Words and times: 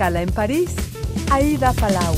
en 0.00 0.30
París, 0.30 0.70
Aida 1.32 1.72
Palau. 1.72 2.14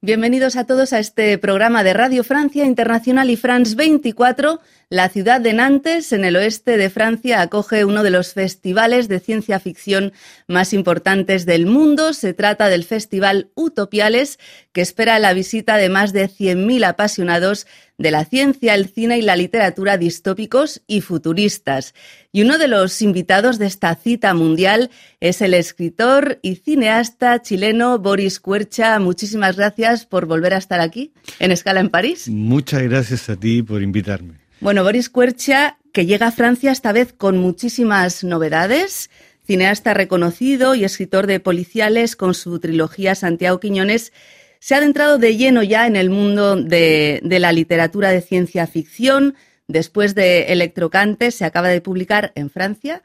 Bienvenidos 0.00 0.56
a 0.56 0.64
todos 0.64 0.94
a 0.94 1.00
este 1.00 1.36
programa 1.36 1.84
de 1.84 1.92
Radio 1.92 2.24
Francia 2.24 2.64
Internacional 2.64 3.28
y 3.28 3.36
France 3.36 3.76
24. 3.76 4.60
La 4.88 5.10
ciudad 5.10 5.42
de 5.42 5.52
Nantes, 5.52 6.12
en 6.12 6.24
el 6.24 6.34
oeste 6.34 6.78
de 6.78 6.88
Francia, 6.88 7.42
acoge 7.42 7.84
uno 7.84 8.02
de 8.02 8.10
los 8.10 8.32
festivales 8.32 9.06
de 9.08 9.20
ciencia 9.20 9.60
ficción 9.60 10.14
más 10.46 10.72
importantes 10.72 11.44
del 11.44 11.66
mundo. 11.66 12.14
Se 12.14 12.32
trata 12.32 12.68
del 12.68 12.84
Festival 12.84 13.50
Utopiales, 13.54 14.38
que 14.72 14.80
espera 14.80 15.18
la 15.18 15.34
visita 15.34 15.76
de 15.76 15.90
más 15.90 16.14
de 16.14 16.26
100.000 16.26 16.86
apasionados 16.86 17.66
de 17.98 18.10
la 18.10 18.24
ciencia, 18.24 18.74
el 18.74 18.88
cine 18.88 19.18
y 19.18 19.22
la 19.22 19.36
literatura 19.36 19.96
distópicos 19.96 20.82
y 20.86 21.00
futuristas. 21.00 21.94
Y 22.32 22.42
uno 22.42 22.58
de 22.58 22.68
los 22.68 23.00
invitados 23.02 23.58
de 23.58 23.66
esta 23.66 23.94
cita 23.94 24.34
mundial 24.34 24.90
es 25.20 25.40
el 25.40 25.54
escritor 25.54 26.38
y 26.42 26.56
cineasta 26.56 27.40
chileno 27.40 27.98
Boris 27.98 28.40
Cuercha. 28.40 28.98
Muchísimas 28.98 29.56
gracias 29.56 30.04
por 30.04 30.26
volver 30.26 30.54
a 30.54 30.58
estar 30.58 30.80
aquí 30.80 31.12
en 31.38 31.52
Escala 31.52 31.80
en 31.80 31.90
París. 31.90 32.28
Muchas 32.28 32.82
gracias 32.82 33.28
a 33.28 33.36
ti 33.36 33.62
por 33.62 33.82
invitarme. 33.82 34.34
Bueno, 34.60 34.82
Boris 34.82 35.10
Cuercha, 35.10 35.78
que 35.92 36.06
llega 36.06 36.28
a 36.28 36.32
Francia 36.32 36.72
esta 36.72 36.92
vez 36.92 37.12
con 37.12 37.38
muchísimas 37.38 38.24
novedades 38.24 39.10
cineasta 39.46 39.94
reconocido 39.94 40.74
y 40.74 40.84
escritor 40.84 41.26
de 41.26 41.40
policiales 41.40 42.16
con 42.16 42.34
su 42.34 42.58
trilogía 42.58 43.14
Santiago 43.14 43.60
Quiñones, 43.60 44.12
se 44.58 44.74
ha 44.74 44.78
adentrado 44.78 45.18
de 45.18 45.36
lleno 45.36 45.62
ya 45.62 45.86
en 45.86 45.96
el 45.96 46.10
mundo 46.10 46.56
de, 46.56 47.20
la 47.22 47.52
literatura 47.52 48.10
de 48.10 48.20
ciencia 48.20 48.66
ficción. 48.66 49.34
Después 49.68 50.14
de 50.14 50.52
Electrocante, 50.52 51.30
se 51.30 51.44
acaba 51.44 51.68
de 51.68 51.80
publicar 51.80 52.32
en 52.34 52.50
Francia 52.50 53.02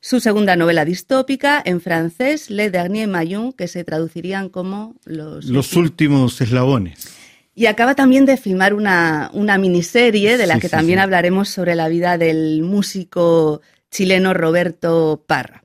su 0.00 0.20
segunda 0.20 0.56
novela 0.56 0.84
distópica 0.84 1.60
en 1.64 1.80
francés, 1.80 2.50
Le 2.50 2.70
Dernier 2.70 3.08
Maillon, 3.08 3.52
que 3.52 3.68
se 3.68 3.84
traducirían 3.84 4.48
como 4.48 4.94
Los, 5.04 5.46
los 5.46 5.74
últimos 5.74 6.40
eslabones. 6.40 7.18
Y 7.58 7.66
acaba 7.66 7.96
también 7.96 8.24
de 8.24 8.36
filmar 8.36 8.72
una, 8.72 9.30
miniserie 9.58 10.36
de 10.36 10.46
la 10.46 10.60
que 10.60 10.68
también 10.68 11.00
hablaremos 11.00 11.48
sobre 11.48 11.74
la 11.74 11.88
vida 11.88 12.16
del 12.16 12.62
músico 12.62 13.62
chileno 13.90 14.32
Roberto 14.32 15.24
Parra. 15.26 15.64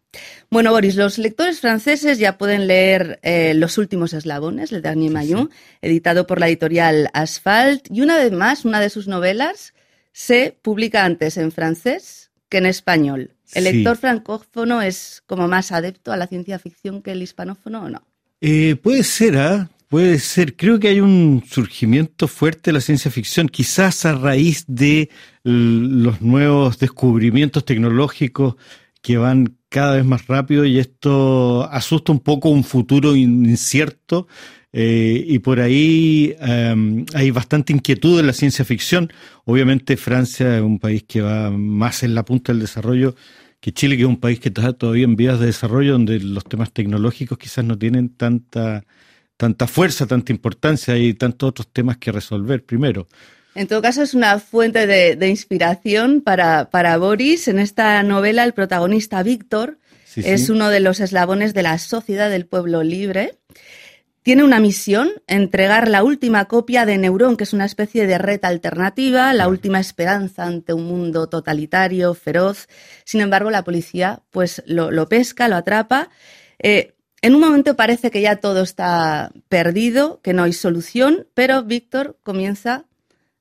Bueno, 0.54 0.70
Boris, 0.70 0.96
los 0.96 1.18
lectores 1.18 1.60
franceses 1.60 2.20
ya 2.20 2.38
pueden 2.38 2.68
leer 2.68 3.20
eh, 3.24 3.56
Los 3.56 3.80
últimos 3.80 4.14
eslabones, 4.14 4.72
Le 4.72 4.82
Dernier 4.82 5.12
Maillon, 5.12 5.50
editado 5.82 6.28
por 6.28 6.40
la 6.40 6.48
editorial 6.48 7.10
Asphalt, 7.14 7.88
y 7.90 8.02
una 8.02 8.18
vez 8.18 8.32
más, 8.32 8.64
una 8.64 8.80
de 8.80 8.92
sus 8.92 9.08
novelas 9.08 9.74
se 10.12 10.56
publica 10.62 11.06
antes 11.06 11.38
en 11.38 11.52
francés 11.52 12.30
que 12.50 12.60
en 12.60 12.68
español. 12.68 13.32
¿El 13.56 13.64
lector 13.64 13.98
francófono 13.98 14.84
es 14.84 15.24
como 15.26 15.48
más 15.48 15.72
adepto 15.72 16.12
a 16.12 16.18
la 16.18 16.28
ciencia 16.28 16.60
ficción 16.60 17.02
que 17.02 17.14
el 17.14 17.24
hispanófono 17.24 17.86
o 17.86 17.90
no? 17.90 18.04
Eh, 18.40 18.76
puede 18.76 19.02
ser, 19.02 19.38
¿ah? 19.38 19.72
Puede 19.88 20.20
ser. 20.20 20.56
Creo 20.56 20.80
que 20.80 20.90
hay 20.90 21.00
un 21.00 21.44
surgimiento 21.50 22.28
fuerte 22.28 22.70
de 22.70 22.74
la 22.74 22.82
ciencia 22.82 23.10
ficción, 23.10 23.50
quizás 23.50 24.06
a 24.06 24.14
raíz 24.14 24.66
de 24.68 25.10
los 25.44 26.22
nuevos 26.22 26.78
descubrimientos 26.78 27.66
tecnológicos 27.66 28.56
que 29.04 29.18
van 29.18 29.58
cada 29.70 29.98
vez 29.98 30.06
más 30.06 30.28
rápido 30.28 30.66
y 30.66 30.80
esto 30.80 31.70
asusta 31.70 32.12
un 32.14 32.22
poco 32.22 32.50
un 32.50 32.64
futuro 32.64 33.16
incierto 33.16 34.28
eh, 34.72 35.24
y 35.28 35.40
por 35.40 35.60
ahí 35.60 36.36
em, 36.40 37.06
hay 37.14 37.30
bastante 37.30 37.74
inquietud 37.74 38.20
en 38.20 38.28
la 38.28 38.34
ciencia 38.34 38.66
ficción. 38.66 39.12
Obviamente 39.46 39.98
Francia 39.98 40.58
es 40.58 40.64
un 40.64 40.80
país 40.80 41.04
que 41.04 41.22
va 41.22 41.52
más 41.52 42.02
en 42.04 42.16
la 42.16 42.24
punta 42.24 42.54
del 42.54 42.62
desarrollo 42.62 43.16
que 43.60 43.74
Chile, 43.74 43.98
que 43.98 44.04
es 44.04 44.08
un 44.08 44.20
país 44.20 44.40
que 44.40 44.50
está 44.50 44.74
todavía 44.74 45.06
en 45.06 45.16
vías 45.16 45.40
de 45.40 45.48
desarrollo, 45.48 45.94
donde 45.94 46.20
los 46.20 46.44
temas 46.46 46.72
tecnológicos 46.72 47.38
quizás 47.38 47.64
no 47.66 47.78
tienen 47.78 48.10
tanta, 48.10 48.86
tanta 49.38 49.68
fuerza, 49.68 50.08
tanta 50.08 50.32
importancia 50.32 50.98
y 50.98 51.14
tantos 51.14 51.50
otros 51.50 51.68
temas 51.72 51.98
que 51.98 52.12
resolver 52.12 52.66
primero. 52.66 53.08
En 53.56 53.68
todo 53.68 53.82
caso, 53.82 54.02
es 54.02 54.14
una 54.14 54.40
fuente 54.40 54.88
de, 54.88 55.28
inspiración 55.30 56.22
para, 56.22 56.70
para, 56.70 56.98
Boris. 56.98 57.48
En 57.48 57.60
esta 57.60 58.02
novela, 58.02 58.44
el 58.44 58.54
protagonista 58.54 59.22
Víctor 59.22 59.78
es 60.16 60.50
uno 60.50 60.70
de 60.70 60.80
los 60.80 61.00
eslabones 61.00 61.54
de 61.54 61.64
la 61.64 61.78
Sociedad 61.78 62.30
del 62.30 62.46
Pueblo 62.46 62.84
Libre. 62.84 63.38
Tiene 64.24 64.44
una 64.44 64.62
misión, 64.62 65.12
entregar 65.28 65.90
la 65.90 66.02
última 66.02 66.46
copia 66.46 66.86
de 66.86 66.98
Neurón, 66.98 67.36
que 67.36 67.44
es 67.44 67.52
una 67.52 67.66
especie 67.66 68.08
de 68.08 68.18
red 68.18 68.40
alternativa, 68.44 69.34
la 69.34 69.50
última 69.50 69.82
esperanza 69.82 70.46
ante 70.46 70.74
un 70.74 70.86
mundo 70.86 71.28
totalitario, 71.28 72.14
feroz. 72.14 72.70
Sin 73.04 73.20
embargo, 73.20 73.52
la 73.52 73.66
policía 73.66 74.24
pues 74.32 74.64
lo, 74.66 75.10
pesca, 75.10 75.50
lo 75.50 75.58
atrapa. 75.58 76.10
Eh, 76.60 76.96
en 77.22 77.36
un 77.36 77.42
momento 77.42 77.76
parece 77.76 78.12
que 78.12 78.22
ya 78.22 78.38
todo 78.38 78.64
está 78.64 79.32
perdido, 79.50 80.22
que 80.24 80.34
no 80.34 80.44
hay 80.44 80.54
solución, 80.54 81.28
pero 81.34 81.64
Víctor 81.64 82.18
comienza 82.24 82.86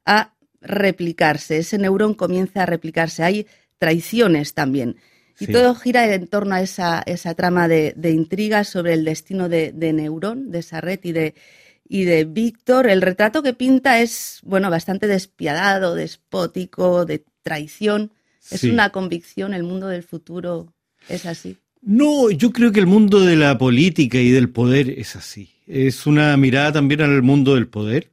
a 0.04 0.32
replicarse, 0.60 1.58
ese 1.58 1.78
neurón 1.78 2.14
comienza 2.14 2.62
a 2.62 2.66
replicarse. 2.66 3.22
Hay 3.22 3.46
traiciones 3.78 4.54
también. 4.54 4.96
Y 5.40 5.48
todo 5.48 5.74
gira 5.74 6.12
en 6.14 6.28
torno 6.28 6.54
a 6.54 6.62
esa, 6.62 7.02
esa 7.04 7.34
trama 7.34 7.66
de, 7.66 7.94
de 7.96 8.10
intriga 8.10 8.62
sobre 8.62 8.94
el 8.94 9.04
destino 9.04 9.48
de, 9.48 9.72
de, 9.72 9.92
Neurón, 9.92 10.52
de 10.52 10.60
esa 10.60 10.80
red 10.80 11.00
y 11.02 11.10
de, 11.10 11.34
y 11.88 12.04
de 12.04 12.24
Víctor. 12.24 12.88
El 12.88 13.02
retrato 13.02 13.42
que 13.42 13.52
pinta 13.52 14.00
es, 14.00 14.40
bueno, 14.44 14.70
bastante 14.70 15.08
despiadado, 15.08 15.96
despótico, 15.96 17.06
de 17.06 17.24
traición. 17.42 18.12
Es 18.50 18.62
una 18.64 18.90
convicción, 18.90 19.52
el 19.52 19.64
mundo 19.64 19.88
del 19.88 20.04
futuro 20.04 20.72
es 21.08 21.26
así. 21.26 21.56
No, 21.80 22.30
yo 22.30 22.52
creo 22.52 22.70
que 22.70 22.78
el 22.78 22.86
mundo 22.86 23.20
de 23.20 23.34
la 23.34 23.58
política 23.58 24.18
y 24.18 24.30
del 24.30 24.50
poder 24.50 24.90
es 24.90 25.16
así. 25.16 25.50
Es 25.66 26.06
una 26.06 26.36
mirada 26.36 26.72
también 26.72 27.00
al 27.00 27.22
mundo 27.22 27.56
del 27.56 27.66
poder 27.66 28.12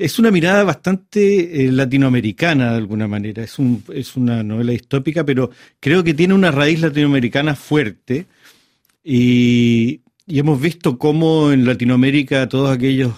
es 0.00 0.18
una 0.18 0.30
mirada 0.30 0.64
bastante 0.64 1.66
eh, 1.66 1.70
latinoamericana 1.70 2.70
de 2.70 2.78
alguna 2.78 3.06
manera. 3.06 3.44
Es, 3.44 3.58
un, 3.58 3.84
una 4.16 4.42
novela 4.42 4.72
distópica, 4.72 5.24
pero 5.26 5.50
creo 5.78 6.02
que 6.02 6.14
tiene 6.14 6.32
una 6.32 6.50
raíz 6.50 6.80
latinoamericana 6.80 7.54
fuerte. 7.54 8.26
Y, 9.04 10.00
hemos 10.26 10.58
visto 10.60 10.96
cómo 10.96 11.52
en 11.52 11.66
Latinoamérica 11.66 12.48
todos 12.48 12.70
aquellos 12.70 13.12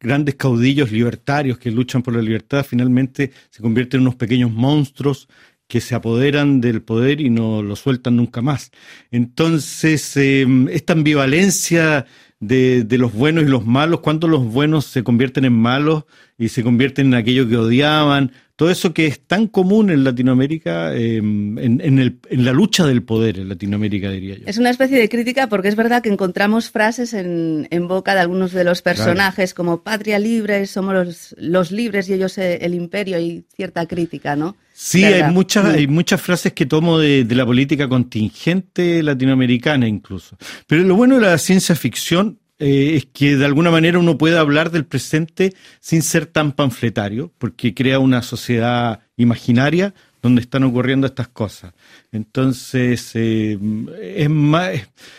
grandes 0.00 0.36
caudillos 0.36 0.92
libertarios 0.92 1.58
que 1.58 1.70
luchan 1.70 2.02
por 2.02 2.14
la 2.14 2.22
libertad 2.22 2.64
finalmente 2.68 3.32
se 3.50 3.60
convierten 3.60 3.98
en 3.98 4.06
unos 4.06 4.14
pequeños 4.14 4.52
monstruos 4.52 5.28
que 5.66 5.80
se 5.80 5.94
apoderan 5.94 6.60
del 6.60 6.82
poder 6.82 7.20
y 7.20 7.28
no 7.30 7.62
lo 7.62 7.74
sueltan 7.76 8.16
nunca 8.16 8.40
más. 8.40 8.70
Entonces, 9.10 10.16
em, 10.16 10.68
esta 10.68 10.92
ambivalencia 10.92 12.06
de, 12.40 12.84
de, 12.84 12.98
los 12.98 13.12
buenos 13.12 13.44
y 13.44 13.46
los 13.46 13.64
malos, 13.64 14.00
cuando 14.00 14.28
los 14.28 14.44
buenos 14.44 14.86
se 14.86 15.02
convierten 15.02 15.44
en 15.44 15.52
malos 15.52 16.04
y 16.36 16.48
se 16.48 16.62
convierten 16.62 17.08
en 17.08 17.14
aquello 17.14 17.48
que 17.48 17.56
odiaban, 17.56 18.32
todo 18.56 18.70
eso 18.70 18.94
que 18.94 19.06
es 19.06 19.20
tan 19.20 19.48
común 19.48 19.90
en 19.90 20.04
Latinoamérica, 20.04 20.94
em, 20.94 21.58
en, 21.58 21.98
el, 21.98 22.20
en, 22.30 22.44
la 22.44 22.52
lucha 22.52 22.86
del 22.86 23.02
poder 23.02 23.38
en 23.40 23.48
Latinoamérica, 23.48 24.10
diría 24.10 24.36
yo. 24.36 24.44
Es 24.46 24.58
una 24.58 24.70
especie 24.70 24.98
de 24.98 25.08
crítica 25.08 25.48
porque 25.48 25.68
es 25.68 25.76
verdad 25.76 26.02
que 26.02 26.08
encontramos 26.08 26.70
frases 26.70 27.14
en, 27.14 27.66
en 27.70 27.88
boca 27.88 28.14
de 28.14 28.20
algunos 28.20 28.52
de 28.52 28.62
los 28.62 28.82
personajes 28.82 29.54
como 29.54 29.82
patria 29.82 30.18
libre, 30.18 30.66
somos 30.66 30.94
los, 30.94 31.34
los 31.38 31.72
libres 31.72 32.08
y 32.08 32.14
ellos 32.14 32.38
eh, 32.38 32.58
el 32.62 32.74
imperio 32.74 33.18
y 33.18 33.44
cierta 33.56 33.86
crítica, 33.86 34.36
¿no? 34.36 34.56
Sí, 34.76 35.04
hay 35.04 35.30
muchas, 35.30 35.66
hay 35.66 35.86
muchas 35.86 36.20
frases 36.20 36.52
que 36.52 36.66
tomo 36.66 36.98
de, 36.98 37.22
de, 37.22 37.34
la 37.36 37.46
política 37.46 37.88
contingente 37.88 39.04
latinoamericana 39.04 39.86
incluso. 39.86 40.36
Pero 40.66 40.82
lo 40.82 40.96
bueno 40.96 41.14
de 41.14 41.20
la 41.20 41.38
ciencia 41.38 41.76
ficción 41.76 42.40
eh, 42.58 42.96
es 42.96 43.06
que 43.06 43.36
de 43.36 43.44
alguna 43.44 43.70
manera 43.70 43.98
uno 43.98 44.16
puede 44.16 44.38
hablar 44.38 44.70
del 44.70 44.84
presente 44.84 45.54
sin 45.80 46.02
ser 46.02 46.26
tan 46.26 46.52
panfletario, 46.52 47.32
porque 47.38 47.74
crea 47.74 47.98
una 47.98 48.22
sociedad 48.22 49.00
imaginaria 49.16 49.92
donde 50.22 50.40
están 50.40 50.62
ocurriendo 50.62 51.06
estas 51.06 51.28
cosas. 51.28 51.74
Entonces, 52.12 53.10
eh, 53.14 53.58
es 54.00 54.30
más, 54.30 54.72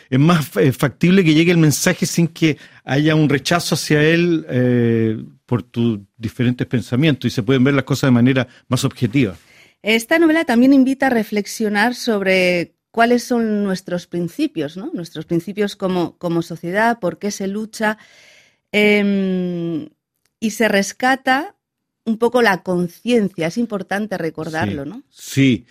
es 0.09 0.19
más 0.19 0.55
eh, 0.57 0.71
factible 0.71 1.23
que 1.23 1.33
llegue 1.33 1.51
el 1.51 1.57
mensaje 1.57 2.05
sin 2.05 2.27
que 2.29 2.57
haya 2.83 3.15
un 3.15 3.29
rechazo 3.29 3.75
hacia 3.75 4.01
él 4.01 5.27
por 5.45 5.63
tus 5.63 5.99
diferentes 6.17 6.65
pensamientos 6.67 7.31
y 7.31 7.33
se 7.33 7.43
pueden 7.43 7.63
ver 7.63 7.73
las 7.73 7.83
cosas 7.83 8.07
de 8.07 8.11
manera 8.11 8.47
más 8.67 8.83
objetiva. 8.83 9.35
Esta 9.81 10.17
novela 10.17 10.45
también 10.45 10.73
invita 10.73 11.07
a 11.07 11.11
reflexionar 11.11 11.93
sobre 11.93 12.75
cuáles 12.91 13.23
son 13.23 13.63
nuestros 13.63 14.07
principios, 14.07 14.77
¿no? 14.77 14.89
nuestros 14.93 15.25
principios 15.25 15.75
como, 15.75 16.17
como 16.17 16.41
sociedad, 16.41 16.99
por 16.99 17.19
qué 17.19 17.29
se 17.29 17.47
lucha. 17.47 17.97
Em, 18.71 19.89
y 20.39 20.51
se 20.51 20.67
rescata 20.67 21.55
un 22.05 22.17
poco 22.17 22.41
la 22.41 22.63
conciencia, 22.63 23.47
es 23.47 23.57
importante 23.57 24.17
recordarlo, 24.17 24.85
¿no? 24.85 25.03
Sí, 25.09 25.65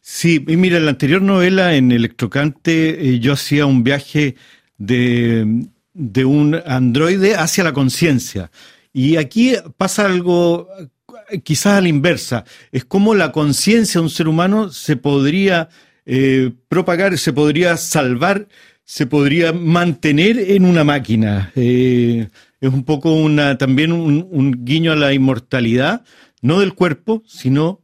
sí. 0.00 0.44
Y 0.46 0.56
mira, 0.56 0.78
en 0.78 0.84
la 0.84 0.90
anterior 0.90 1.22
novela, 1.22 1.74
en 1.74 1.92
Electrocante, 1.92 3.08
eh, 3.08 3.20
yo 3.20 3.32
hacía 3.32 3.66
un 3.66 3.84
viaje 3.84 4.36
de, 4.78 5.66
de 5.94 6.24
un 6.24 6.60
androide 6.66 7.36
hacia 7.36 7.64
la 7.64 7.72
conciencia. 7.72 8.50
Y 8.96 9.16
aquí 9.16 9.52
pasa 9.76 10.06
algo 10.06 10.68
quizás 11.44 11.74
a 11.74 11.80
la 11.82 11.88
inversa. 11.88 12.44
Es 12.72 12.86
como 12.86 13.14
la 13.14 13.30
conciencia 13.30 14.00
de 14.00 14.04
un 14.06 14.10
ser 14.10 14.26
humano 14.26 14.70
se 14.70 14.96
podría 14.96 15.68
eh, 16.06 16.50
propagar, 16.70 17.18
se 17.18 17.34
podría 17.34 17.76
salvar 17.76 18.48
se 18.86 19.04
podría 19.06 19.52
mantener 19.52 20.38
en 20.38 20.64
una 20.64 20.84
máquina. 20.84 21.52
Eh, 21.56 22.28
es 22.60 22.72
un 22.72 22.84
poco 22.84 23.12
una, 23.12 23.58
también 23.58 23.92
un, 23.92 24.64
guiño 24.64 24.92
a 24.92 24.96
la 24.96 25.12
inmortalidad, 25.12 26.04
no 26.40 26.60
del 26.60 26.74
cuerpo, 26.74 27.22
sino 27.26 27.82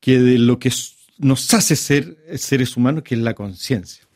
que 0.00 0.18
de 0.18 0.38
lo 0.38 0.58
que 0.58 0.72
nos 1.18 1.54
hace 1.54 1.76
ser 1.76 2.18
seres 2.36 2.76
humanos, 2.76 3.04
que 3.04 3.14
es 3.14 3.20
la 3.20 3.34
conciencia. 3.34 4.09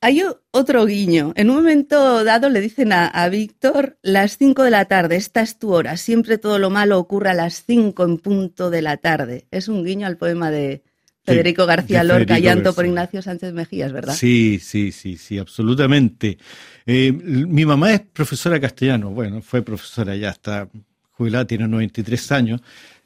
Hay 0.00 0.22
otro 0.52 0.86
guiño. 0.86 1.32
En 1.34 1.50
un 1.50 1.56
momento 1.56 2.22
dado 2.22 2.48
le 2.50 2.60
dicen 2.60 2.92
a, 2.92 3.28
Víctor, 3.28 3.98
las 4.02 4.38
5 4.38 4.62
de 4.62 4.70
la 4.70 4.84
tarde, 4.84 5.16
esta 5.16 5.40
es 5.40 5.58
tu 5.58 5.72
hora, 5.72 5.96
siempre 5.96 6.38
todo 6.38 6.60
lo 6.60 6.70
malo 6.70 6.98
ocurre 6.98 7.30
a 7.30 7.34
las 7.34 7.64
5 7.66 8.04
en 8.04 8.18
punto 8.18 8.70
de 8.70 8.82
la 8.82 8.98
tarde. 8.98 9.46
Es 9.50 9.66
un 9.66 9.84
guiño 9.84 10.06
al 10.06 10.16
poema 10.16 10.52
de 10.52 10.82
Federico 11.24 11.66
García 11.66 12.04
Lorca, 12.04 12.38
llanto 12.38 12.74
por 12.74 12.86
Ignacio 12.86 13.22
Sánchez 13.22 13.52
Mejías, 13.52 13.92
¿verdad? 13.92 14.14
Sí, 14.14 14.60
sí, 14.62 14.92
sí, 14.92 15.16
sí, 15.16 15.36
absolutamente. 15.36 16.38
Eh, 16.86 17.10
mi 17.12 17.66
mamá 17.66 17.92
es 17.92 18.00
profesora 18.00 18.60
castellano, 18.60 19.10
bueno, 19.10 19.42
fue 19.42 19.62
profesora 19.62 20.14
ya, 20.14 20.30
está 20.30 20.68
jubilada, 21.10 21.44
tiene 21.44 21.66
93 21.66 22.32
años, 22.32 22.60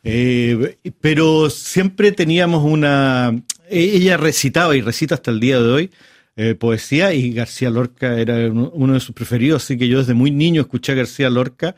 eh, 0.04 0.76
pero 1.00 1.48
siempre 1.48 2.12
teníamos 2.12 2.62
una... 2.64 3.34
Ella 3.70 4.18
recitaba 4.18 4.76
y 4.76 4.82
recita 4.82 5.14
hasta 5.14 5.30
el 5.30 5.40
día 5.40 5.58
de 5.58 5.70
hoy 5.70 5.90
eh, 6.36 6.54
poesía 6.54 7.12
y 7.12 7.32
García 7.32 7.70
Lorca 7.70 8.18
era 8.18 8.50
uno, 8.50 8.94
de 8.94 9.00
sus 9.00 9.14
preferidos, 9.14 9.64
así 9.64 9.76
que 9.76 9.88
yo 9.88 9.98
desde 9.98 10.14
muy 10.14 10.30
niño 10.30 10.62
escuché 10.62 10.92
a 10.92 10.94
García 10.94 11.28
Lorca 11.30 11.76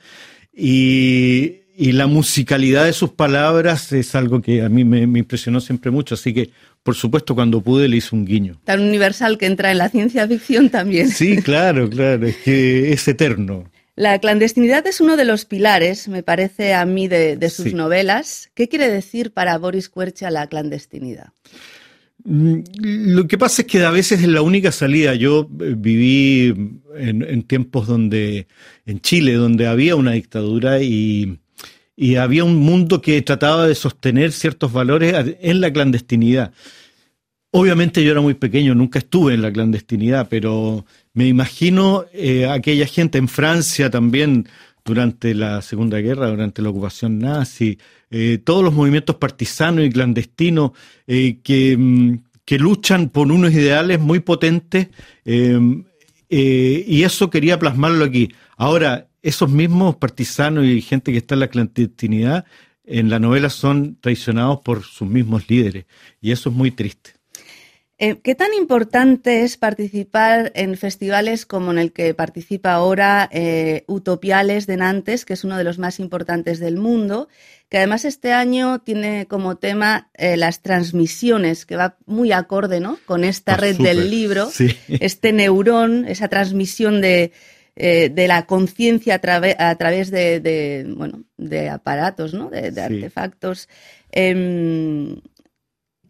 y, 0.53 1.61
la 1.77 2.07
musicalidad 2.07 2.85
de 2.85 2.93
sus 2.93 3.11
palabras 3.11 3.93
es 3.93 4.15
algo 4.15 4.41
que 4.41 4.63
a 4.63 4.69
mí 4.69 4.85
me, 4.85 5.01
impresionó 5.19 5.61
siempre 5.61 5.91
mucho, 5.91 6.15
así 6.15 6.33
que 6.33 6.51
por 6.85 6.95
supuesto 6.95 7.35
cuando 7.35 7.63
pude 7.63 7.89
le 7.89 7.97
hice 7.97 8.15
un 8.15 8.25
guiño. 8.25 8.61
Tan 8.63 8.81
universal 8.81 9.39
que 9.39 9.47
entra 9.47 9.73
en 9.73 9.79
la 9.79 9.89
ciencia 9.89 10.29
ficción 10.29 10.71
también. 10.71 11.09
Sí, 11.11 11.43
claro, 11.43 11.91
claro, 11.91 12.27
es 12.27 12.37
que 12.37 12.93
es 12.93 13.09
eterno. 13.09 13.69
La 13.97 14.19
clandestinidad 14.19 14.85
es 14.89 15.01
uno 15.01 15.17
de 15.17 15.25
los 15.25 15.45
pilares, 15.45 16.09
me 16.09 16.25
parece 16.25 16.75
a 16.75 16.85
mí, 16.85 17.07
de, 17.07 17.49
sus 17.49 17.75
novelas. 17.75 18.51
¿Qué 18.55 18.69
quiere 18.69 18.89
decir 18.89 19.33
para 19.33 19.57
Boris 19.57 19.89
Cuercha 19.89 20.31
la 20.31 20.49
clandestinidad? 20.49 21.29
Mm, 22.23 22.61
lo 22.79 23.27
que 23.27 23.37
pasa 23.37 23.63
es 23.63 23.69
que 23.69 23.85
a 23.85 23.91
veces 23.91 24.21
es 24.21 24.29
la 24.29 24.43
única 24.43 24.73
salida. 24.73 25.15
Yo 25.15 25.49
eh, 25.61 25.75
viví 25.77 26.55
en, 26.97 27.43
tiempos 27.43 27.87
donde, 27.87 28.47
en 28.87 29.01
Chile, 29.01 29.35
donde 29.35 29.67
había 29.67 29.97
una 29.97 30.13
dictadura 30.13 30.81
y, 30.83 31.41
había 32.19 32.45
un 32.45 32.57
mundo 32.57 33.01
que 33.01 33.23
trataba 33.23 33.67
de 33.67 33.75
sostener 33.75 34.33
ciertos 34.33 34.73
valores 34.73 35.37
en 35.41 35.61
la 35.61 35.73
clandestinidad. 35.73 36.53
Obviamente 37.53 38.03
yo 38.03 38.11
era 38.11 38.21
muy 38.21 38.35
pequeño, 38.35 38.75
nunca 38.75 38.99
estuve 38.99 39.35
en 39.35 39.43
la 39.43 39.53
clandestinidad, 39.53 40.29
pero 40.29 40.85
me 41.13 41.29
imagino 41.29 42.05
eh, 42.13 42.47
aquella 42.47 42.87
gente 42.87 43.19
en 43.19 43.29
Francia 43.29 43.91
también 43.91 44.49
durante 44.85 45.35
la 45.35 45.63
Segunda 45.63 45.99
Guerra, 45.99 46.29
durante 46.29 46.61
la 46.61 46.69
ocupación 46.69 47.19
nazi, 47.19 47.79
eh, 48.11 48.39
todos 48.45 48.63
los 48.63 48.75
movimientos 48.75 49.17
partisanos 49.17 49.85
y 49.85 49.91
clandestinos 49.91 50.73
eh, 51.07 51.39
mm, 51.77 52.15
que, 52.45 52.59
luchan 52.59 53.09
por 53.09 53.33
unos 53.33 53.53
ideales 53.53 53.99
muy 53.99 54.21
potentes 54.21 54.89
eh, 55.25 55.59
y 56.29 57.03
eso 57.03 57.31
quería 57.31 57.59
plasmarlo 57.59 58.05
aquí. 58.05 58.29
Ahora, 58.57 59.09
esos 59.23 59.49
mismos 59.51 59.97
partisanos 59.97 60.67
y 60.67 60.83
gente 60.83 61.13
que 61.13 61.19
está 61.19 61.35
en 61.35 61.41
la 61.41 61.49
clandestinidad 61.49 62.45
en 62.85 63.09
la 63.09 63.19
novela 63.19 63.49
son 63.49 63.97
traicionados 64.01 64.61
por 64.61 64.83
sus 64.83 65.09
mismos 65.09 65.49
líderes 65.49 65.87
y 66.21 66.33
eso 66.33 66.51
es 66.51 66.55
muy 66.55 66.71
triste. 66.71 67.13
Eh, 67.99 68.19
¿Qué 68.23 68.35
tan 68.35 68.53
importante 68.55 69.45
es 69.45 69.57
participar 69.57 70.51
en 70.57 70.77
festivales 70.77 71.47
como 71.47 71.71
en 71.71 71.79
el 71.79 71.93
que 71.93 72.13
participa 72.13 72.73
ahora 72.73 73.29
eh, 73.33 73.85
Utopiales 73.87 74.67
de 74.67 74.77
Nantes, 74.77 75.25
que 75.25 75.35
es 75.35 75.45
uno 75.45 75.57
de 75.57 75.63
los 75.63 75.79
más 75.79 76.01
importantes 76.01 76.59
del 76.59 76.77
mundo, 76.77 77.29
que 77.69 77.79
además 77.79 78.05
este 78.05 78.33
año 78.33 78.81
tiene 78.81 79.27
como 79.27 79.59
tema 79.59 80.11
eh, 80.15 80.37
las 80.37 80.61
transmisiones, 80.61 81.67
que 81.67 81.77
va 81.77 81.97
muy 82.05 82.33
acorde 82.33 82.81
¿no? 82.81 82.99
con 83.07 83.23
esta 83.23 83.55
ah, 83.55 83.59
red 83.59 83.77
del 83.77 84.11
libro, 84.11 84.49
este 84.89 85.33
neurón, 85.33 86.05
esa 86.09 86.27
transmisión 86.27 87.01
de, 87.01 87.31
la 87.77 88.47
conciencia 88.47 89.15
a, 89.15 89.75
través 89.77 90.11
de, 90.11 90.85
bueno, 90.97 91.23
de 91.37 91.69
aparatos, 91.69 92.35
¿no? 92.35 92.51
de, 92.51 92.81
artefactos. 92.81 93.69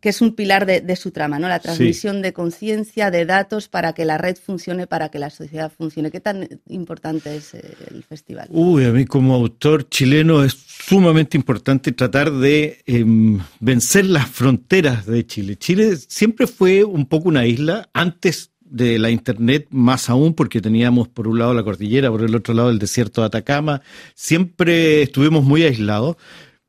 Que 0.05 0.11
es 0.11 0.21
un 0.21 0.35
pilar 0.35 0.67
de, 0.67 0.97
su 0.97 1.13
trama, 1.13 1.39
¿no? 1.39 1.49
La 1.49 1.61
transmisión 1.61 2.21
de 2.21 2.35
conciencia, 2.35 3.11
de 3.11 3.25
datos 3.25 3.69
para 3.69 3.95
que 3.95 4.05
la 4.05 4.19
red 4.19 4.37
funcione, 4.37 4.87
para 4.87 5.09
que 5.09 5.19
la 5.19 5.31
sociedad 5.31 5.73
funcione. 5.75 6.11
¿Qué 6.11 6.21
tan 6.21 6.47
importante 6.69 7.35
es 7.35 7.55
eh, 7.55 7.75
el 7.91 8.03
festival? 8.03 8.49
Uy, 8.51 8.85
a 8.85 8.91
mí 8.91 9.07
como 9.07 9.35
autor 9.35 9.89
chileno 9.89 10.45
es 10.45 10.53
sumamente 10.53 11.39
importante 11.39 11.91
tratar 11.93 12.31
de 12.31 12.83
em, 12.85 13.41
vencer 13.61 14.05
las 14.05 14.29
fronteras 14.29 15.07
de 15.07 15.27
Chile. 15.27 15.57
Chile 15.57 15.97
siempre 15.97 16.47
fue 16.49 16.85
un 16.85 17.07
poco 17.07 17.31
una 17.31 17.47
isla 17.47 17.89
antes 17.95 18.51
de 18.61 18.99
la 18.99 19.09
Internet, 19.09 19.69
más 19.71 20.11
aún 20.11 20.35
porque 20.35 20.61
teníamos 20.61 21.09
por 21.09 21.29
un 21.29 21.39
lado 21.39 21.55
la 21.55 21.65
cordillera, 21.65 22.11
por 22.11 22.21
el 22.21 22.35
otro 22.35 22.53
lado 22.53 22.69
el 22.69 22.79
desierto 22.79 23.23
de 23.23 23.29
Atacama. 23.29 23.81
Siempre 24.15 25.01
estuvimos 25.01 25.45
muy 25.45 25.63
aislados. 25.63 26.19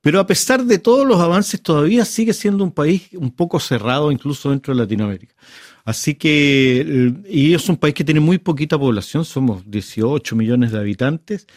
Pero 0.05 0.19
a 0.19 0.27
pesar 0.27 0.63
de 0.65 0.77
todos 0.77 1.03
los 1.03 1.19
avances, 1.19 1.59
todavía 1.59 2.05
sigue 2.05 2.31
siendo 2.31 2.63
un 2.63 2.71
país 2.71 3.09
un 3.13 3.31
poco 3.31 3.59
cerrado, 3.59 4.11
incluso 4.11 4.51
dentro 4.51 4.71
de 4.71 4.81
Latinoamérica. 4.81 5.33
Así 5.83 6.13
que, 6.13 7.11
y 7.27 7.55
es 7.55 7.67
un 7.69 7.77
país 7.77 7.95
que 7.95 8.03
tiene 8.03 8.19
muy 8.19 8.37
poquita 8.37 8.77
población, 8.77 9.25
somos 9.25 9.63
18 9.65 10.35
millones 10.35 10.73
de 10.73 10.77
habitantes. 10.77 11.47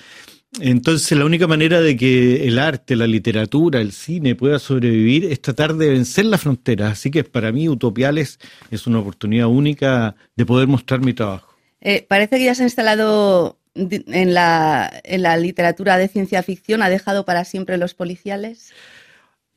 Entonces, 0.60 1.18
la 1.18 1.26
única 1.26 1.46
manera 1.46 1.82
de 1.82 1.94
que 1.94 2.48
el 2.48 2.58
arte, 2.58 2.96
la 2.96 3.06
literatura, 3.06 3.82
el 3.82 3.92
cine 3.92 4.34
pueda 4.34 4.58
sobrevivir 4.58 5.26
es 5.26 5.42
tratar 5.42 5.74
de 5.74 5.90
vencer 5.90 6.24
las 6.24 6.40
fronteras. 6.40 6.92
Así 6.92 7.10
que 7.10 7.24
para 7.24 7.52
mí, 7.52 7.68
Utopiales 7.68 8.38
es 8.70 8.86
una 8.86 9.00
oportunidad 9.00 9.48
única 9.48 10.16
de 10.36 10.46
poder 10.46 10.68
mostrar 10.68 11.00
mi 11.00 11.12
trabajo. 11.12 11.54
Eh, 11.82 12.06
parece 12.08 12.38
que 12.38 12.44
ya 12.46 12.54
se 12.54 12.62
ha 12.62 12.66
instalado 12.66 13.58
en 13.78 14.34
la, 14.34 15.00
en 15.04 15.22
la 15.22 15.36
literatura 15.36 15.96
de 15.96 16.08
ciencia 16.08 16.42
ficción 16.42 16.82
ha 16.82 16.90
dejado 16.90 17.24
para 17.24 17.44
siempre 17.44 17.78
los 17.78 17.94
policiales? 17.94 18.72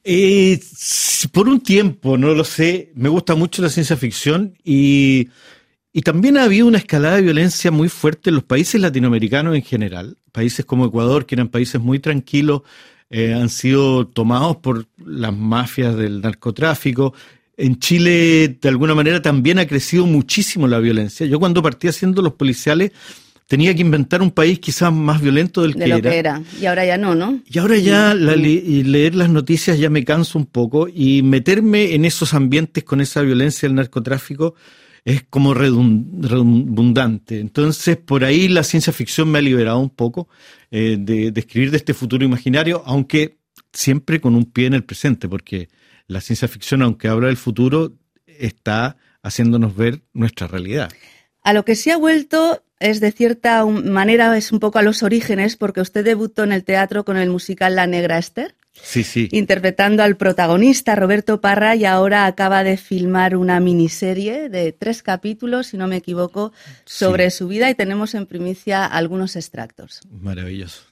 Eh, 0.04 0.60
por 1.32 1.48
un 1.48 1.62
tiempo, 1.62 2.18
no 2.18 2.34
lo 2.34 2.44
sé. 2.44 2.92
Me 2.96 3.10
gusta 3.10 3.36
mucho 3.36 3.62
la 3.62 3.70
ciencia 3.70 3.98
ficción 3.98 4.58
y, 4.64 5.30
y 5.94 6.02
también 6.02 6.38
ha 6.38 6.44
habido 6.44 6.68
una 6.68 6.78
escalada 6.78 7.18
de 7.18 7.24
violencia 7.24 7.72
muy 7.72 7.90
fuerte 7.90 8.30
en 8.30 8.36
los 8.36 8.44
países 8.44 8.80
latinoamericanos 8.82 9.56
en 9.56 9.64
general. 9.64 10.18
Países 10.32 10.66
como 10.66 10.86
Ecuador, 10.86 11.26
que 11.26 11.36
eran 11.36 11.50
países 11.50 11.80
muy 11.82 12.00
tranquilos, 12.00 12.62
eh, 13.10 13.34
han 13.34 13.50
sido 13.50 14.08
tomados 14.08 14.58
por 14.58 14.88
las 15.06 15.36
mafias 15.36 15.96
del 15.98 16.22
narcotráfico. 16.22 17.14
En 17.58 17.78
Chile, 17.78 18.58
de 18.60 18.70
alguna 18.70 18.96
manera, 18.96 19.22
también 19.22 19.60
ha 19.60 19.68
crecido 19.68 20.06
muchísimo 20.06 20.68
la 20.68 20.80
violencia. 20.80 21.28
Yo 21.28 21.38
cuando 21.38 21.62
partí 21.62 21.90
haciendo 21.90 22.22
los 22.22 22.34
policiales, 22.34 22.92
tenía 23.52 23.76
que 23.76 23.82
inventar 23.82 24.22
un 24.22 24.32
país 24.32 24.60
quizás 24.60 24.94
más 24.94 25.20
violento 25.20 25.64
del 25.64 25.74
de 25.74 25.80
que, 25.80 25.88
lo 25.90 25.98
era. 25.98 26.10
que 26.10 26.18
era. 26.18 26.42
Y 26.62 26.68
ahora 26.68 26.86
ya 26.86 26.98
no, 26.98 27.16
¿no? 27.16 27.42
Y 27.46 27.60
ahora 27.60 27.78
ya 27.78 28.14
leer 28.14 29.14
las 29.14 29.30
noticias 29.30 29.78
ya 29.78 29.90
me 29.90 30.06
canso 30.06 30.40
un 30.40 30.46
poco 30.46 30.88
y 30.88 31.22
meterme 31.22 31.94
en 31.94 32.06
esos 32.06 32.34
ambientes 32.34 32.86
con 32.86 33.02
esa 33.02 33.22
violencia 33.24 33.68
del 33.68 33.76
narcotráfico 33.76 34.56
es 35.04 35.24
como 35.30 35.54
redundante. 35.54 37.42
Entonces, 37.42 37.98
por 37.98 38.24
ahí 38.24 38.48
la 38.48 38.64
ciencia 38.64 38.94
ficción 38.94 39.30
me 39.30 39.40
ha 39.40 39.42
liberado 39.42 39.80
un 39.80 39.90
poco 39.90 40.30
eh, 40.70 40.96
de, 40.98 41.32
de 41.32 41.40
escribir 41.42 41.72
de 41.72 41.78
este 41.78 41.94
futuro 41.94 42.24
imaginario, 42.24 42.84
aunque 42.86 43.40
siempre 43.74 44.22
con 44.22 44.34
un 44.34 44.46
pie 44.46 44.68
en 44.68 44.76
el 44.76 44.86
presente, 44.86 45.28
porque 45.28 45.68
la 46.08 46.22
ciencia 46.22 46.48
ficción, 46.48 46.84
aunque 46.84 47.10
habla 47.10 47.28
del 47.28 47.36
futuro, 47.36 47.98
está 48.26 48.96
haciéndonos 49.22 49.76
ver 49.76 50.04
nuestra 50.14 50.48
realidad. 50.48 50.90
A 51.44 51.52
lo 51.52 51.66
que 51.66 51.76
se 51.76 51.92
ha 51.92 51.98
vuelto 51.98 52.64
es 52.82 53.00
de 53.00 53.12
cierta 53.12 53.66
manera, 53.66 54.36
es 54.38 54.52
un 54.52 54.60
poco 54.60 54.80
a 54.80 54.82
los 54.82 55.04
orígenes, 55.04 55.56
porque 55.56 55.82
usted 55.82 56.04
debutó 56.04 56.44
en 56.44 56.52
el 56.52 56.64
teatro 56.64 57.06
con 57.06 57.18
el 57.18 57.30
musical 57.30 57.76
La 57.76 57.88
Negra 57.88 58.18
Esther. 58.18 58.56
Sí, 58.74 59.04
sí. 59.04 59.30
Interpretando 59.32 60.02
al 60.02 60.18
protagonista, 60.18 60.96
Roberto 60.96 61.42
Parra, 61.42 61.76
y 61.76 61.86
ahora 61.86 62.26
acaba 62.26 62.64
de 62.64 62.78
filmar 62.78 63.36
una 63.36 63.60
miniserie 63.60 64.50
de 64.50 64.72
tres 64.72 65.04
capítulos, 65.04 65.68
si 65.68 65.78
no 65.78 65.88
me 65.88 65.98
equivoco, 65.98 66.52
sobre 66.86 67.30
su 67.32 67.48
vida 67.48 67.70
y 67.70 67.76
tenemos 67.76 68.16
en 68.16 68.26
primicia 68.26 68.86
algunos 68.86 69.36
extractos. 69.36 70.02
Maravilloso. 70.22 70.84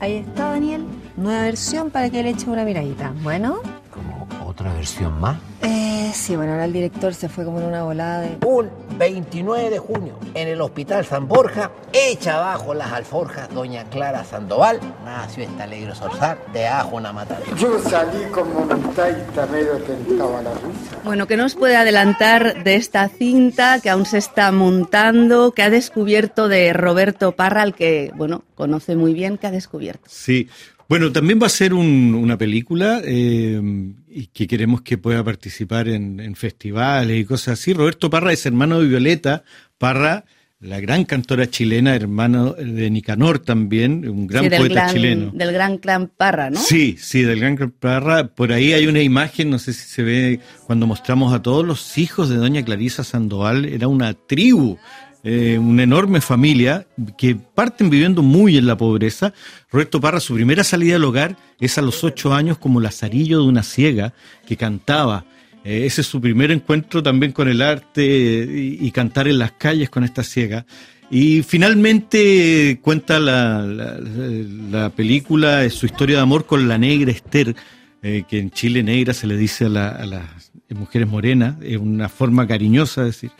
Ahí 0.00 0.16
está, 0.16 0.50
Daniel. 0.50 0.84
Nueva 1.16 1.42
versión 1.42 1.90
para 1.90 2.10
que 2.10 2.22
le 2.22 2.30
eche 2.30 2.48
una 2.48 2.64
miradita. 2.64 3.12
Bueno. 3.22 3.60
¿Como 3.90 4.28
otra 4.46 4.72
versión 4.74 5.18
más? 5.20 5.36
Eh, 5.64 5.94
Sí, 6.14 6.36
bueno, 6.36 6.52
ahora 6.52 6.64
el 6.64 6.72
director 6.72 7.12
se 7.12 7.28
fue 7.28 7.44
como 7.44 7.58
en 7.58 7.66
una 7.66 7.82
volada 7.82 8.20
de... 8.20 8.38
Un 8.46 8.70
29 8.96 9.68
de 9.68 9.78
junio, 9.78 10.16
en 10.32 10.46
el 10.46 10.60
Hospital 10.60 11.04
San 11.04 11.26
Borja, 11.26 11.72
echa 11.92 12.36
abajo 12.36 12.72
las 12.72 12.92
alforjas 12.92 13.52
doña 13.52 13.84
Clara 13.90 14.24
Sandoval, 14.24 14.78
nació 15.04 15.42
esta 15.42 15.64
alegre 15.64 15.94
Sorsar, 15.94 16.38
de 16.52 16.66
ajo 16.68 16.96
una 16.96 17.12
matada. 17.12 17.40
Yo 17.58 17.78
salí 17.80 18.24
como 18.30 18.64
taita 18.94 19.46
medio 19.46 19.76
tentaba 19.78 20.40
la 20.40 20.54
risa. 20.54 20.96
Bueno, 21.02 21.26
¿qué 21.26 21.36
nos 21.36 21.56
puede 21.56 21.76
adelantar 21.76 22.62
de 22.62 22.76
esta 22.76 23.08
cinta 23.08 23.80
que 23.80 23.90
aún 23.90 24.06
se 24.06 24.18
está 24.18 24.52
montando, 24.52 25.50
que 25.50 25.62
ha 25.62 25.70
descubierto 25.70 26.48
de 26.48 26.72
Roberto 26.72 27.32
Parra, 27.32 27.62
al 27.62 27.74
que, 27.74 28.12
bueno, 28.14 28.44
conoce 28.54 28.94
muy 28.94 29.14
bien, 29.14 29.36
que 29.36 29.48
ha 29.48 29.50
descubierto? 29.50 30.04
Sí, 30.06 30.48
bueno, 30.88 31.12
también 31.12 31.40
va 31.40 31.46
a 31.46 31.50
ser 31.50 31.74
una 31.74 32.36
película 32.36 33.00
eh, 33.04 33.60
y 34.08 34.26
que 34.26 34.46
queremos 34.46 34.82
que 34.82 34.98
pueda 34.98 35.24
participar 35.24 35.88
en, 35.88 36.34
festivales 36.36 37.18
y 37.20 37.24
cosas 37.24 37.58
así. 37.60 37.72
Roberto 37.72 38.10
Parra 38.10 38.32
es 38.32 38.44
hermano 38.46 38.80
de 38.80 38.88
Violeta 38.88 39.44
Parra, 39.78 40.24
la 40.60 40.80
gran 40.80 41.04
cantora 41.04 41.48
chilena, 41.48 41.94
hermano 41.94 42.52
de 42.52 42.90
Nicanor 42.90 43.38
también, 43.38 44.08
un 44.08 44.26
gran 44.26 44.48
poeta 44.48 44.92
chileno. 44.92 45.30
Del 45.34 45.52
gran 45.52 45.78
clan 45.78 46.10
Parra, 46.14 46.50
¿no? 46.50 46.60
Sí, 46.60 46.96
sí, 46.98 47.22
del 47.22 47.40
gran 47.40 47.56
clan 47.56 47.70
Parra. 47.70 48.28
Por 48.28 48.52
ahí 48.52 48.72
hay 48.72 48.86
una 48.86 49.02
imagen, 49.02 49.50
no 49.50 49.58
sé 49.58 49.72
si 49.72 49.86
se 49.88 50.02
ve, 50.02 50.40
cuando 50.66 50.86
mostramos 50.86 51.34
a 51.34 51.42
todos 51.42 51.66
los 51.66 51.98
hijos 51.98 52.28
de 52.28 52.36
doña 52.36 52.64
Clarisa 52.64 53.04
Sandoval, 53.04 53.66
era 53.66 53.88
una 53.88 54.14
tribu 54.14 54.78
eh, 55.26 55.58
una 55.58 55.82
enorme 55.82 56.20
familia 56.20 56.86
que 57.16 57.34
parten 57.34 57.88
viviendo 57.88 58.22
muy 58.22 58.58
en 58.58 58.66
la 58.66 58.76
pobreza. 58.76 59.32
Roberto 59.72 59.98
Parra, 59.98 60.20
su 60.20 60.34
primera 60.34 60.64
salida 60.64 60.96
al 60.96 61.04
hogar 61.04 61.38
es 61.58 61.78
a 61.78 61.82
los 61.82 62.04
ocho 62.04 62.34
años 62.34 62.58
como 62.58 62.78
lazarillo 62.78 63.40
de 63.40 63.48
una 63.48 63.62
ciega 63.62 64.12
que 64.46 64.58
cantaba. 64.58 65.24
Eh, 65.64 65.86
ese 65.86 66.02
es 66.02 66.08
su 66.08 66.20
primer 66.20 66.50
encuentro 66.50 67.02
también 67.02 67.32
con 67.32 67.48
el 67.48 67.62
arte 67.62 68.04
y, 68.04 68.90
cantar 68.90 69.26
en 69.26 69.38
las 69.38 69.52
calles 69.52 69.88
con 69.88 70.04
esta 70.04 70.22
ciega. 70.22 70.66
Y 71.10 71.42
finalmente 71.42 72.78
cuenta 72.82 73.18
la, 73.18 73.62
la, 73.62 74.90
película, 74.90 75.68
su 75.70 75.86
historia 75.86 76.16
de 76.16 76.22
amor 76.22 76.44
con 76.44 76.68
la 76.68 76.76
negra 76.76 77.10
Esther, 77.10 77.56
eh, 78.02 78.24
que 78.28 78.40
en 78.40 78.50
Chile 78.50 78.82
negra 78.82 79.14
se 79.14 79.26
le 79.26 79.38
dice 79.38 79.64
a, 79.64 79.88
a 79.88 80.04
las 80.04 80.52
mujeres 80.68 81.08
morenas, 81.08 81.56
es 81.62 81.78
una 81.78 82.10
forma 82.10 82.46
cariñosa 82.46 83.02
de 83.02 83.06
decir. 83.06 83.30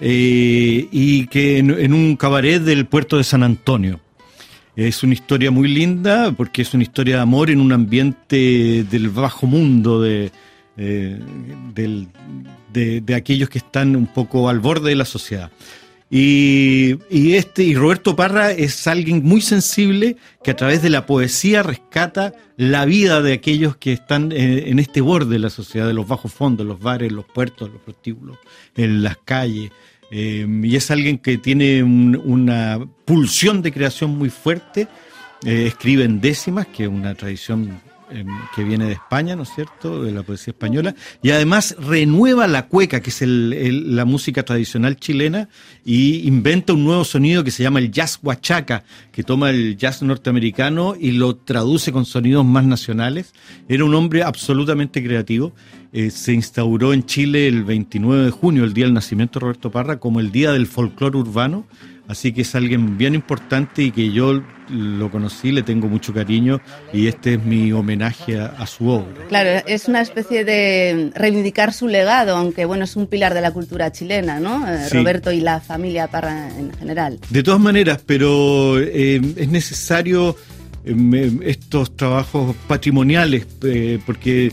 Eh, 0.00 0.88
y 0.90 1.26
que 1.26 1.58
en, 1.58 1.92
un 1.92 2.16
cabaret 2.16 2.62
del 2.62 2.86
puerto 2.86 3.18
de 3.18 3.24
San 3.24 3.42
Antonio. 3.42 4.00
Es 4.76 5.02
una 5.02 5.12
historia 5.12 5.50
muy 5.50 5.68
linda 5.68 6.32
porque 6.32 6.62
es 6.62 6.72
una 6.72 6.84
historia 6.84 7.16
de 7.16 7.22
amor 7.22 7.50
en 7.50 7.60
un 7.60 7.72
ambiente 7.72 8.84
del 8.84 9.10
bajo 9.10 9.46
mundo, 9.46 10.00
de, 10.00 10.30
eh, 10.78 11.18
de, 11.74 13.14
aquellos 13.14 13.50
que 13.50 13.58
están 13.58 13.94
un 13.94 14.06
poco 14.06 14.48
al 14.48 14.60
borde 14.60 14.90
de 14.90 14.96
la 14.96 15.04
sociedad. 15.04 15.50
Y, 16.12 16.98
este 17.34 17.62
y 17.62 17.76
Roberto 17.76 18.16
Parra 18.16 18.50
es 18.50 18.88
alguien 18.88 19.22
muy 19.22 19.40
sensible 19.40 20.16
que 20.42 20.50
a 20.50 20.56
través 20.56 20.82
de 20.82 20.90
la 20.90 21.06
poesía 21.06 21.62
rescata 21.62 22.34
la 22.56 22.84
vida 22.84 23.22
de 23.22 23.32
aquellos 23.32 23.76
que 23.76 23.92
están 23.92 24.32
en, 24.32 24.66
en 24.66 24.78
este 24.80 25.00
borde 25.00 25.34
de 25.34 25.38
la 25.38 25.50
sociedad, 25.50 25.86
de 25.86 25.94
los 25.94 26.08
bajos 26.08 26.32
fondos, 26.32 26.66
los 26.66 26.80
bares, 26.80 27.12
los 27.12 27.26
puertos, 27.26 27.70
los 27.70 27.80
prostíbulos, 27.80 28.38
en 28.76 29.04
las 29.04 29.18
calles. 29.18 29.70
Eh, 30.10 30.46
y 30.64 30.74
es 30.74 30.90
alguien 30.90 31.18
que 31.18 31.38
tiene 31.38 31.82
una 31.82 32.80
pulsión 33.04 33.62
de 33.62 33.72
creación 33.72 34.18
muy 34.18 34.30
fuerte. 34.30 34.88
Eh, 35.44 35.66
escribe 35.68 36.04
en 36.04 36.20
décimas, 36.20 36.66
que 36.66 36.84
es 36.84 36.88
una 36.88 37.14
tradición 37.14 37.80
que 38.54 38.64
viene 38.64 38.86
de 38.86 38.92
España, 38.92 39.36
¿no 39.36 39.42
es 39.44 39.50
cierto?, 39.54 40.02
de 40.02 40.12
la 40.12 40.22
poesía 40.22 40.52
española, 40.52 40.94
y 41.22 41.30
además 41.30 41.76
renueva 41.78 42.46
la 42.46 42.66
cueca, 42.66 43.00
que 43.00 43.10
es 43.10 43.22
la 43.22 44.04
música 44.04 44.42
tradicional 44.44 44.96
chilena, 44.96 45.48
y 45.84 46.26
inventa 46.26 46.72
un 46.72 46.84
nuevo 46.84 47.04
sonido 47.04 47.44
que 47.44 47.50
se 47.50 47.62
llama 47.62 47.78
el 47.78 47.90
jazz 47.90 48.18
huachaca, 48.22 48.84
que 49.12 49.22
toma 49.22 49.50
el 49.50 49.76
jazz 49.76 50.02
norteamericano 50.02 50.94
y 50.98 51.12
lo 51.12 51.36
traduce 51.36 51.92
con 51.92 52.04
sonidos 52.04 52.44
más 52.44 52.64
nacionales. 52.64 53.32
Era 53.68 53.84
un 53.84 53.94
hombre 53.94 54.22
absolutamente 54.22 55.02
creativo. 55.02 55.52
Eh, 55.92 56.10
se 56.10 56.32
instauró 56.32 56.92
en 56.92 57.04
Chile 57.04 57.48
el 57.48 57.64
29 57.64 58.26
de 58.26 58.30
junio, 58.30 58.64
el 58.64 58.72
día 58.72 58.84
del 58.84 58.94
nacimiento 58.94 59.38
de 59.38 59.44
Roberto 59.44 59.70
Parra, 59.70 59.98
como 59.98 60.20
el 60.20 60.30
Día 60.30 60.52
del 60.52 60.66
Folclore 60.66 61.18
Urbano. 61.18 61.66
Así 62.10 62.32
que 62.32 62.42
es 62.42 62.56
alguien 62.56 62.98
bien 62.98 63.14
importante 63.14 63.84
y 63.84 63.92
que 63.92 64.10
yo 64.10 64.42
lo 64.68 65.10
conocí, 65.12 65.52
le 65.52 65.62
tengo 65.62 65.86
mucho 65.86 66.12
cariño 66.12 66.60
y 66.92 67.06
este 67.06 67.34
es 67.34 67.44
mi 67.44 67.70
homenaje 67.70 68.36
a, 68.36 68.66
su 68.66 68.88
obra. 68.88 69.26
Claro, 69.28 69.62
es 69.64 69.86
una 69.86 70.00
especie 70.00 70.44
de 70.44 71.12
reivindicar 71.14 71.72
su 71.72 71.86
legado, 71.86 72.36
aunque 72.36 72.64
bueno, 72.64 72.82
es 72.82 72.96
un 72.96 73.06
pilar 73.06 73.32
de 73.32 73.42
la 73.42 73.52
cultura 73.52 73.92
chilena, 73.92 74.40
¿no? 74.40 74.66
Eh, 74.66 74.88
Roberto 74.88 75.30
y 75.30 75.40
la 75.40 75.60
familia 75.60 76.08
Parra 76.08 76.48
en 76.58 76.72
general. 76.72 77.20
De 77.30 77.44
todas 77.44 77.60
maneras, 77.60 78.00
pero 78.04 78.80
eh, 78.80 79.20
es 79.36 79.48
necesario 79.48 80.36
estos 81.44 81.94
trabajos 81.94 82.56
patrimoniales, 82.66 83.46
porque 84.04 84.50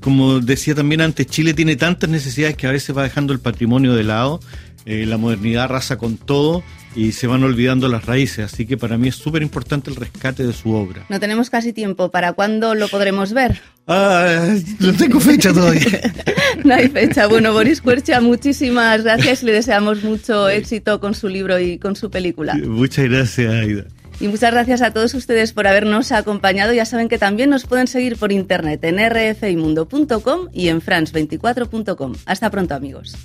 como 0.00 0.40
decía 0.40 0.74
también 0.74 1.02
antes, 1.02 1.26
Chile 1.26 1.54
tiene 1.54 1.76
tantas 1.76 2.08
necesidades 2.08 2.56
que 2.56 2.66
a 2.66 2.72
veces 2.72 2.96
va 2.96 3.02
dejando 3.02 3.32
el 3.32 3.40
patrimonio 3.40 3.94
de 3.94 4.02
lado, 4.02 4.40
eh, 4.86 5.06
la 5.06 5.16
modernidad 5.16 5.64
arrasa 5.64 5.98
con 5.98 6.16
todo 6.16 6.62
y 6.94 7.12
se 7.12 7.26
van 7.26 7.44
olvidando 7.44 7.88
las 7.88 8.04
raíces, 8.04 8.52
así 8.52 8.66
que 8.66 8.76
para 8.76 8.98
mí 8.98 9.08
es 9.08 9.14
súper 9.14 9.42
importante 9.42 9.90
el 9.90 9.96
rescate 9.96 10.44
de 10.44 10.52
su 10.52 10.72
obra. 10.72 11.04
No 11.08 11.20
tenemos 11.20 11.50
casi 11.50 11.72
tiempo, 11.72 12.10
¿para 12.10 12.32
cuándo 12.32 12.74
lo 12.74 12.88
podremos 12.88 13.32
ver? 13.32 13.60
Ah, 13.86 14.54
no 14.78 14.92
tengo 14.94 15.20
fecha 15.20 15.52
todavía. 15.52 16.12
no 16.64 16.74
hay 16.74 16.88
fecha. 16.88 17.26
Bueno, 17.26 17.52
Boris 17.52 17.80
Cuercha, 17.80 18.20
muchísimas 18.20 19.02
gracias 19.02 19.42
y 19.42 19.46
le 19.46 19.52
deseamos 19.52 20.02
mucho 20.02 20.48
éxito 20.48 21.00
con 21.00 21.14
su 21.14 21.28
libro 21.28 21.58
y 21.58 21.78
con 21.78 21.96
su 21.96 22.10
película. 22.10 22.54
Muchas 22.54 23.08
gracias, 23.08 23.52
Aida. 23.52 23.84
Y 24.20 24.28
muchas 24.28 24.52
gracias 24.52 24.82
a 24.82 24.92
todos 24.92 25.14
ustedes 25.14 25.52
por 25.54 25.66
habernos 25.66 26.12
acompañado. 26.12 26.74
Ya 26.74 26.84
saben 26.84 27.08
que 27.08 27.18
también 27.18 27.48
nos 27.48 27.64
pueden 27.64 27.86
seguir 27.86 28.16
por 28.16 28.32
internet 28.32 28.84
en 28.84 28.98
rfimundo.com 28.98 30.48
y 30.52 30.68
en 30.68 30.82
france24.com. 30.82 32.14
Hasta 32.26 32.50
pronto, 32.50 32.74
amigos. 32.74 33.16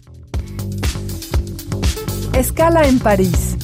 Escala 2.35 2.85
en 2.85 2.99
París. 2.99 3.54